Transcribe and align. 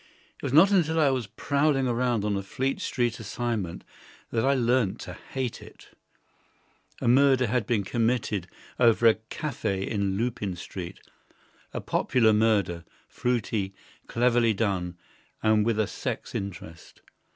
It 0.37 0.41
was 0.41 0.51
not 0.51 0.71
until 0.71 0.99
I 0.99 1.11
was 1.11 1.27
prowling 1.27 1.87
around 1.87 2.25
on 2.25 2.35
a 2.35 2.41
Fleet 2.41 2.79
Street 2.81 3.19
assignment 3.19 3.83
that 4.31 4.43
I 4.43 4.55
learned 4.55 4.99
to 5.01 5.13
hate 5.13 5.61
it. 5.61 5.89
A 7.01 7.07
murder 7.07 7.45
had 7.45 7.67
been 7.67 7.83
committed 7.83 8.47
over 8.79 9.05
a 9.05 9.13
café 9.13 9.85
in 9.87 10.17
Lupin 10.17 10.55
Street; 10.55 10.99
a 11.71 11.81
popular 11.81 12.33
murder, 12.33 12.83
fruity, 13.07 13.75
cleverly 14.07 14.55
done, 14.55 14.97
and 15.43 15.63
with 15.67 15.77
a 15.77 15.85
sex 15.85 16.33
interest. 16.33 17.03